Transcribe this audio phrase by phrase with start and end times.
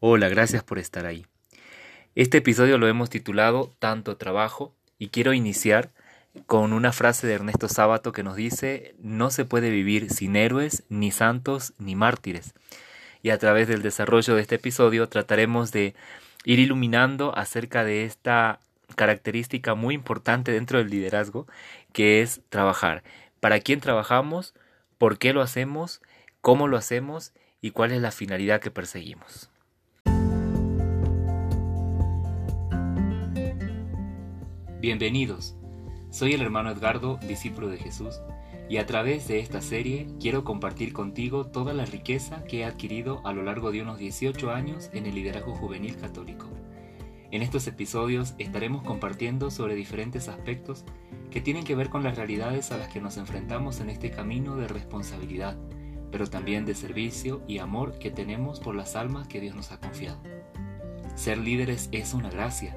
[0.00, 1.24] Hola, gracias por estar ahí.
[2.14, 5.92] Este episodio lo hemos titulado Tanto Trabajo y quiero iniciar
[6.46, 10.82] con una frase de Ernesto Sábato que nos dice, no se puede vivir sin héroes,
[10.88, 12.54] ni santos, ni mártires.
[13.22, 15.94] Y a través del desarrollo de este episodio trataremos de
[16.44, 18.58] ir iluminando acerca de esta
[18.96, 21.46] característica muy importante dentro del liderazgo,
[21.92, 23.04] que es trabajar.
[23.38, 24.54] ¿Para quién trabajamos?
[24.98, 26.02] ¿Por qué lo hacemos?
[26.40, 27.32] ¿Cómo lo hacemos?
[27.62, 29.50] ¿Y cuál es la finalidad que perseguimos?
[34.84, 35.56] Bienvenidos.
[36.10, 38.20] Soy el hermano Edgardo, discípulo de Jesús,
[38.68, 43.22] y a través de esta serie quiero compartir contigo toda la riqueza que he adquirido
[43.24, 46.50] a lo largo de unos 18 años en el liderazgo juvenil católico.
[47.30, 50.84] En estos episodios estaremos compartiendo sobre diferentes aspectos
[51.30, 54.56] que tienen que ver con las realidades a las que nos enfrentamos en este camino
[54.56, 55.56] de responsabilidad,
[56.12, 59.80] pero también de servicio y amor que tenemos por las almas que Dios nos ha
[59.80, 60.20] confiado.
[61.14, 62.76] Ser líderes es una gracia,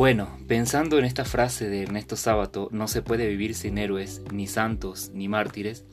[0.00, 4.46] Bueno, pensando en esta frase de Ernesto Sábato, no se puede vivir sin héroes, ni
[4.46, 5.84] santos, ni mártires,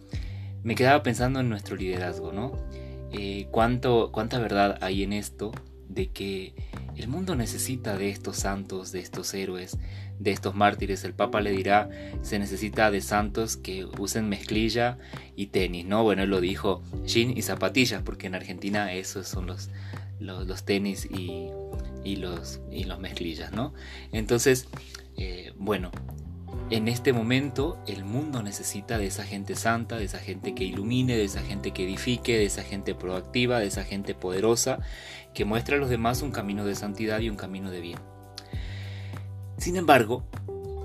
[0.63, 2.53] me quedaba pensando en nuestro liderazgo, ¿no?
[3.11, 5.51] Eh, ¿cuánto, ¿Cuánta verdad hay en esto
[5.89, 6.55] de que
[6.95, 9.77] el mundo necesita de estos santos, de estos héroes,
[10.19, 11.03] de estos mártires.
[11.03, 11.89] El Papa le dirá,
[12.21, 14.97] se necesita de santos que usen mezclilla
[15.35, 16.03] y tenis, ¿no?
[16.03, 19.69] Bueno, él lo dijo, jean y zapatillas, porque en Argentina esos son los,
[20.19, 23.73] los, tenis y, los, y los mezclillas, ¿no?
[24.11, 24.67] Entonces,
[25.17, 25.91] eh, bueno,
[26.69, 31.15] en este momento el mundo necesita de esa gente santa, de esa gente que ilumine,
[31.15, 34.79] de esa gente que edifique, de esa gente proactiva, de esa gente poderosa,
[35.33, 38.16] que muestra a los demás un camino de santidad y un camino de bien.
[39.67, 40.23] Sin embargo,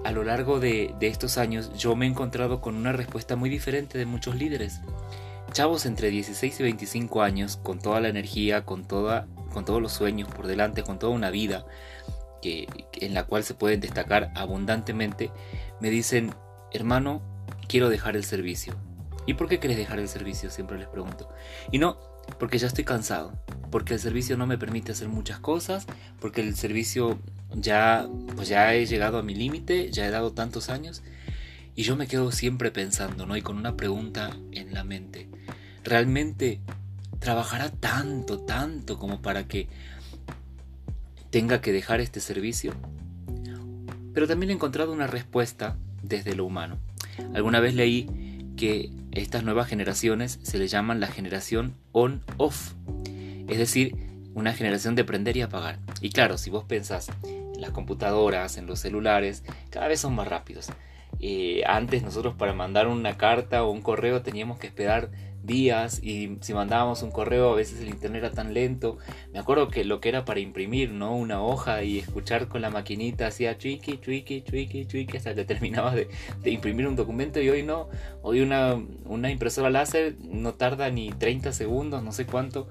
[0.03, 3.97] a lo largo de, estos años yo me he encontrado con una respuesta muy diferente
[3.97, 4.81] de muchos líderes.
[5.53, 9.93] Chavos entre 16 y 25 años, con toda la energía, con, toda, con todos los
[9.93, 11.65] sueños por delante, con toda una vida
[12.43, 15.31] que, en la cual se pueden destacar abundantemente,
[15.81, 16.35] me dicen,
[16.73, 17.23] hermano,
[17.69, 18.75] quiero dejar el servicio.
[19.27, 20.51] ¿Y por qué quieres dejar el servicio?
[20.51, 21.29] Siempre les pregunto.
[21.71, 22.01] Y no,
[22.41, 23.33] porque ya estoy cansado,
[23.71, 25.87] porque el servicio no me permite hacer muchas cosas,
[26.19, 27.21] porque el servicio
[27.57, 31.03] ya, pues ya he llegado a mi límite, ya he dado tantos años,
[31.75, 33.37] y yo me quedo siempre pensando, ¿no?
[33.37, 35.29] Y con una pregunta en la mente.
[35.85, 36.61] ¿Realmente
[37.19, 39.69] trabajará tanto, tanto como para que
[41.31, 42.75] tenga que dejar este servicio?
[44.13, 46.79] Pero también he encontrado una respuesta desde lo humano.
[47.35, 48.07] Alguna vez leí
[48.57, 52.73] que estas nuevas generaciones se le llaman la generación on-off,
[53.49, 53.97] es decir,
[54.35, 55.79] una generación de prender y apagar.
[56.01, 60.29] Y claro, si vos pensás en las computadoras, en los celulares, cada vez son más
[60.29, 60.71] rápidos.
[61.21, 65.11] Eh, antes nosotros para mandar una carta o un correo teníamos que esperar
[65.43, 68.99] días y si mandábamos un correo a veces el internet era tan lento.
[69.33, 71.17] Me acuerdo que lo que era para imprimir, ¿no?
[71.17, 75.95] Una hoja y escuchar con la maquinita hacía chuiqui, chuiqui, chuiqui, chuiqui hasta que terminabas
[75.95, 76.09] de,
[76.45, 77.89] imprimir un documento y hoy no.
[78.23, 82.69] Hoy una, una impresora láser no tarda ni 30 segundos, no sé cuánto,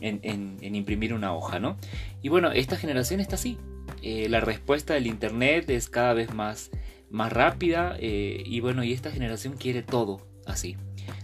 [0.00, 1.76] en, imprimir una hoja, ¿no?
[2.22, 3.58] Y bueno, esta generación está así.
[4.02, 6.70] Eh, la respuesta del internet es cada vez más,
[7.08, 10.76] más rápida eh, y bueno, y esta generación quiere todo así.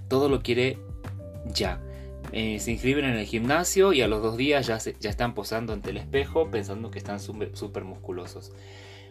[0.09, 0.79] Todo lo quiere
[1.53, 1.81] ya.
[2.33, 5.73] Eh, se inscriben en el gimnasio y a los dos días ya, ya están posando
[5.73, 8.53] ante el espejo pensando que están súper musculosos.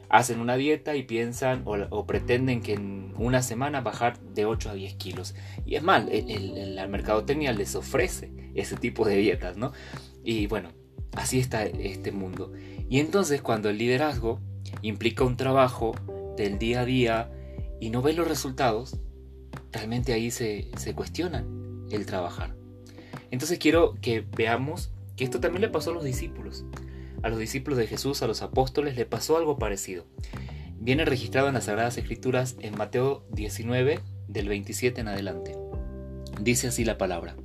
[0.10, 4.74] Hacen una dieta y piensan o, pretenden que en una semana bajar de 8 a
[4.74, 5.36] 10 kilos.
[5.66, 9.74] Y es mal, el, la mercadotecnia les ofrece ese tipo de dietas, ¿no?
[10.24, 10.70] Y bueno,
[11.18, 12.54] así está este mundo.
[12.90, 14.40] Y entonces cuando el liderazgo
[14.82, 15.96] implica un trabajo
[16.38, 17.32] del día a día
[17.80, 18.98] y no ve los resultados,
[19.72, 21.46] realmente ahí se, se cuestiona
[21.92, 22.56] el trabajar.
[23.32, 26.66] Entonces quiero que veamos que esto también le pasó a los discípulos.
[27.24, 30.06] A los discípulos de Jesús, a los apóstoles, le pasó algo parecido.
[30.80, 35.56] Viene registrado en las Sagradas Escrituras en Mateo 19, del 27 en adelante.
[36.40, 37.36] Dice así la palabra.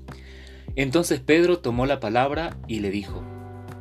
[0.76, 3.24] Entonces Pedro tomó la palabra y le dijo,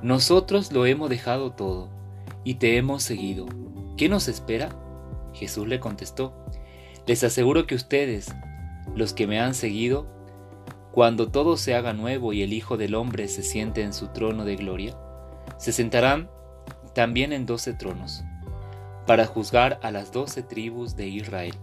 [0.02, 1.90] Nosotros lo hemos dejado todo
[2.44, 3.46] y te hemos seguido.
[3.98, 4.70] ¿Qué nos espera?
[5.34, 6.34] Jesús le contestó,
[7.06, 8.34] les aseguro que ustedes,
[8.96, 10.08] los que me han seguido,
[10.92, 14.44] cuando todo se haga nuevo y el Hijo del Hombre se siente en su trono
[14.44, 14.98] de gloria,
[15.58, 16.32] se sentarán
[16.96, 18.24] también en doce tronos,
[19.06, 21.56] para juzgar a las doce tribus de Israel.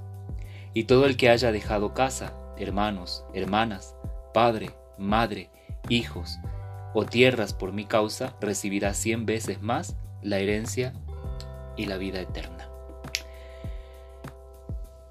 [0.75, 3.97] Y todo el que haya dejado casa, hermanos, hermanas,
[4.33, 5.51] padre, madre,
[5.89, 6.39] hijos
[6.95, 10.95] o tierras por mi causa, recibirá cien veces más la herencia
[11.77, 12.69] y la vida eterna.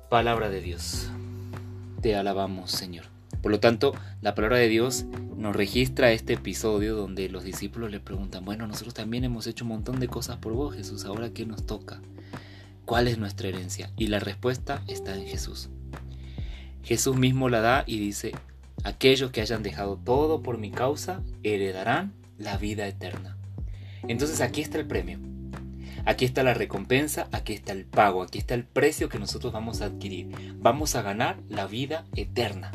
[0.09, 1.09] Palabra de Dios.
[2.01, 3.05] Te alabamos, Señor.
[3.41, 7.99] Por lo tanto, la palabra de Dios nos registra este episodio donde los discípulos le
[7.99, 11.45] preguntan, bueno, nosotros también hemos hecho un montón de cosas por vos, Jesús, ahora qué
[11.45, 12.01] nos toca?
[12.85, 13.91] ¿Cuál es nuestra herencia?
[13.97, 15.69] Y la respuesta está en Jesús.
[16.83, 18.31] Jesús mismo la da y dice,
[18.83, 23.37] aquellos que hayan dejado todo por mi causa heredarán la vida eterna.
[24.07, 25.19] Entonces aquí está el premio.
[26.05, 29.81] Aquí está la recompensa, aquí está el pago, aquí está el precio que nosotros vamos
[29.81, 30.29] a adquirir.
[30.57, 32.71] Vamos a ganar la vida eterna.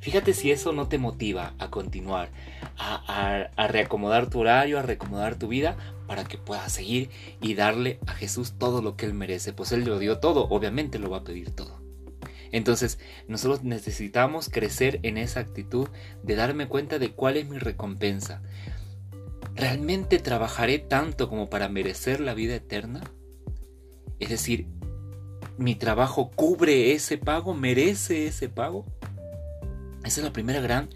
[0.00, 2.28] Fíjate si eso no te motiva a continuar,
[2.76, 5.76] a, reacomodar tu horario, a reacomodar tu vida
[6.06, 7.10] para que puedas seguir
[7.40, 9.52] y darle a Jesús todo lo que Él merece.
[9.52, 11.75] Pues Él lo dio todo, obviamente lo va a pedir todo.
[12.52, 12.98] Entonces,
[13.28, 15.88] nosotros necesitamos crecer en esa actitud
[16.22, 18.42] de darme cuenta de cuál es mi recompensa.
[19.54, 23.02] ¿Realmente trabajaré tanto como para merecer la vida eterna?
[24.18, 24.66] Es decir,
[25.58, 27.54] ¿mi trabajo cubre ese pago?
[27.54, 28.84] ¿Merece ese pago?
[30.04, 30.90] Esa es la primera gran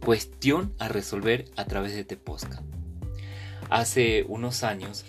[0.00, 2.62] cuestión a resolver a través de Teposca.
[3.70, 5.04] Hace unos años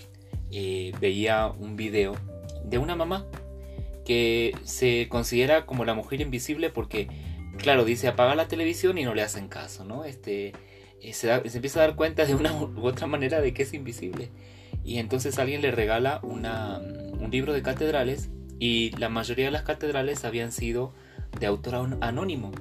[0.52, 2.16] eh, veía un video
[2.64, 3.26] de una mamá
[4.08, 7.10] que se considera como la mujer invisible porque,
[7.58, 10.06] claro, dice apaga la televisión y no le hacen caso, ¿no?
[10.06, 10.54] Este,
[11.02, 14.30] eh, se, empieza a dar cuenta de una u otra manera de que es invisible.
[14.86, 19.64] Y entonces alguien le regala una, un libro de catedrales y la mayoría de las
[19.64, 20.94] catedrales habían sido
[21.38, 22.54] de autor anónimo.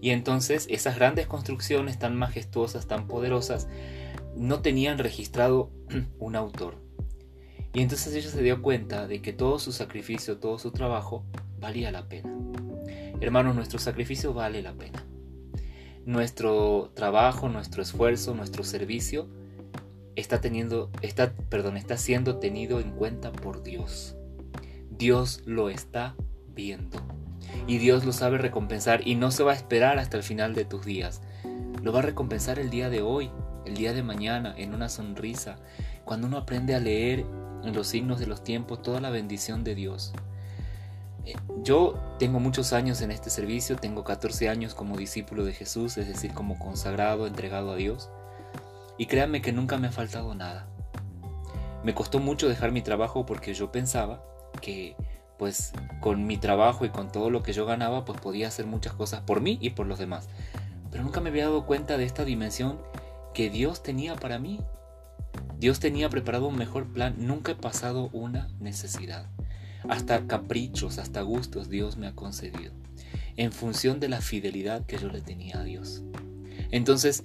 [0.00, 3.68] Y entonces esas grandes construcciones tan majestuosas, tan poderosas,
[4.34, 5.70] no tenían registrado
[6.18, 6.87] un autor.
[7.74, 11.24] Y entonces ella se dio cuenta de que todo su sacrificio, todo su trabajo
[11.60, 12.34] valía la pena.
[13.20, 15.04] Hermanos, nuestro sacrificio vale la pena.
[16.06, 19.28] Nuestro trabajo, nuestro esfuerzo, nuestro servicio
[20.16, 24.16] está teniendo, está, perdón, está siendo tenido en cuenta por Dios.
[24.90, 26.16] Dios lo está
[26.54, 26.98] viendo
[27.66, 30.64] y Dios lo sabe recompensar y no se va a esperar hasta el final de
[30.64, 31.20] tus días.
[31.82, 33.30] Lo va a recompensar el día de hoy,
[33.64, 35.56] el día de mañana, en una sonrisa,
[36.04, 37.24] cuando uno aprende a leer
[37.64, 40.12] en los signos de los tiempos toda la bendición de Dios.
[41.24, 45.96] Eh, yo tengo muchos años en este servicio, tengo 14 años como discípulo de Jesús,
[45.98, 48.10] es decir, como consagrado, entregado a Dios,
[48.96, 50.66] y créanme que nunca me ha faltado nada.
[51.84, 54.22] Me costó mucho dejar mi trabajo porque yo pensaba
[54.60, 54.96] que
[55.38, 58.92] pues con mi trabajo y con todo lo que yo ganaba, pues podía hacer muchas
[58.92, 60.28] cosas por mí y por los demás.
[60.90, 62.80] Pero nunca me había dado cuenta de esta dimensión
[63.34, 64.60] que Dios tenía para mí.
[65.58, 69.26] Dios tenía preparado un mejor plan, nunca he pasado una necesidad.
[69.88, 72.72] Hasta caprichos, hasta gustos Dios me ha concedido,
[73.36, 76.02] en función de la fidelidad que yo le tenía a Dios.
[76.70, 77.24] Entonces,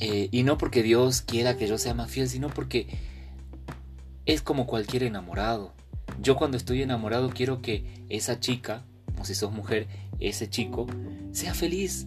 [0.00, 2.86] eh, y no porque Dios quiera que yo sea más fiel, sino porque
[4.26, 5.74] es como cualquier enamorado.
[6.20, 8.84] Yo cuando estoy enamorado quiero que esa chica,
[9.20, 9.86] o si sos mujer,
[10.18, 10.86] ese chico,
[11.32, 12.06] sea feliz.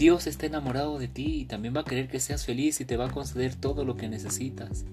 [0.00, 2.96] Dios está enamorado de ti y también va a querer que seas feliz y te
[2.96, 4.86] va a conceder todo lo que necesitas.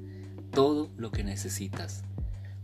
[0.52, 2.04] Todo lo que necesitas.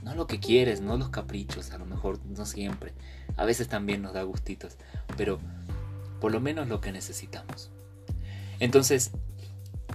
[0.03, 2.91] No lo que quieres, no los caprichos, a lo mejor no siempre.
[3.37, 4.75] A veces también nos da gustitos,
[5.15, 5.39] pero
[6.19, 7.71] por lo menos lo que necesitamos.
[8.59, 9.11] Entonces,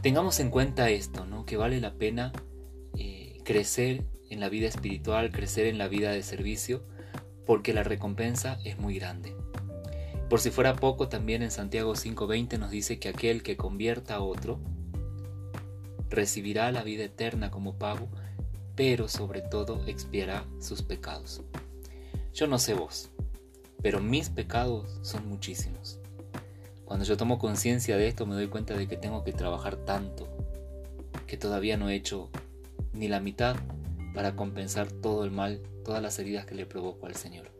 [0.00, 1.44] tengamos en cuenta esto, ¿no?
[1.44, 2.32] Que vale la pena
[2.96, 6.82] eh, crecer en la vida espiritual, crecer en la vida de servicio,
[7.44, 9.34] porque la recompensa es muy grande.
[10.28, 14.20] Por si fuera poco, también en Santiago 5:20 nos dice que aquel que convierta a
[14.20, 14.60] otro
[16.10, 18.08] recibirá la vida eterna como pago,
[18.74, 21.42] pero sobre todo expiará sus pecados.
[22.34, 23.10] Yo no sé vos,
[23.82, 25.98] pero mis pecados son muchísimos.
[26.84, 30.28] Cuando yo tomo conciencia de esto me doy cuenta de que tengo que trabajar tanto,
[31.26, 32.30] que todavía no he hecho
[32.92, 33.56] ni la mitad
[34.14, 37.50] para compensar todo el mal, todas las heridas que le provocó al Señor.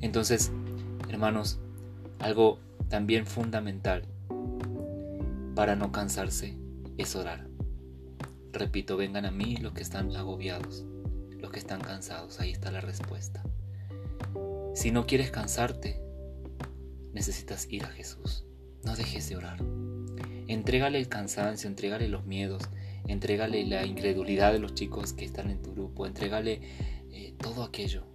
[0.00, 0.50] Entonces,
[1.08, 1.60] hermanos,
[2.24, 4.06] algo también fundamental
[5.54, 6.56] para no cansarse
[6.96, 7.46] es orar.
[8.50, 10.86] Repito, vengan a mí los que están agobiados,
[11.38, 13.42] los que están cansados, ahí está la respuesta.
[14.74, 16.00] Si no quieres cansarte,
[17.12, 18.46] necesitas ir a Jesús.
[18.84, 19.58] No dejes de orar.
[20.48, 22.62] Entrégale el cansancio, entrégale los miedos,
[23.06, 26.62] entrégale la incredulidad de los chicos que están en tu grupo, entrégale
[27.12, 28.06] eh, todo aquello.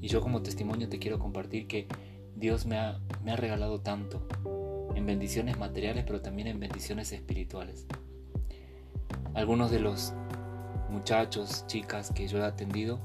[0.00, 1.86] Y yo como testimonio te quiero compartir que
[2.36, 4.26] Dios me ha, me ha regalado tanto
[4.94, 7.86] en bendiciones materiales, pero también en bendiciones espirituales.
[9.34, 10.12] Algunos de los
[10.90, 13.00] muchachos, chicas que yo he atendido,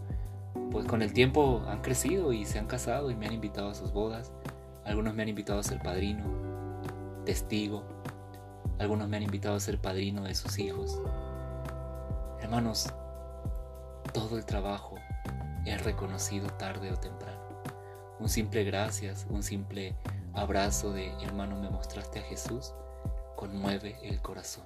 [0.71, 3.75] pues con el tiempo han crecido y se han casado y me han invitado a
[3.75, 4.31] sus bodas.
[4.85, 6.23] Algunos me han invitado a ser padrino,
[7.25, 7.83] testigo.
[8.77, 11.01] Algunos me han invitado a ser padrino de sus hijos.
[12.39, 12.93] Hermanos,
[14.13, 14.95] todo el trabajo
[15.65, 17.48] es reconocido tarde o temprano.
[18.19, 19.95] Un simple gracias, un simple
[20.33, 22.73] abrazo de hermano me mostraste a Jesús,
[23.37, 24.65] conmueve el corazón.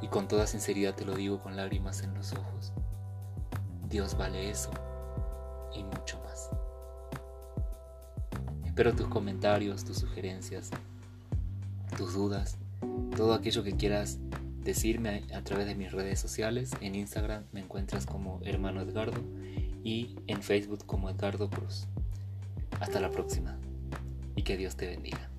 [0.00, 2.72] Y con toda sinceridad te lo digo con lágrimas en los ojos.
[3.88, 4.70] Dios vale eso
[5.74, 6.50] y mucho más.
[8.64, 10.70] Espero tus comentarios, tus sugerencias,
[11.96, 12.56] tus dudas,
[13.16, 14.18] todo aquello que quieras
[14.62, 16.70] decirme a través de mis redes sociales.
[16.80, 19.20] En Instagram me encuentras como hermano Edgardo
[19.82, 21.88] y en Facebook como Edgardo Cruz.
[22.80, 23.58] Hasta la próxima
[24.34, 25.30] y que Dios te bendiga.